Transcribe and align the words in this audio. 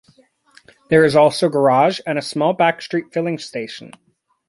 There 0.89 1.05
is 1.05 1.15
also 1.15 1.45
a 1.45 1.51
garage 1.51 1.99
and 2.07 2.17
a 2.17 2.23
small 2.23 2.57
backstreet 2.57 3.13
filling 3.13 3.37
station. 3.37 3.91